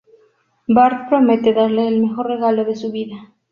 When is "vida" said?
2.91-3.31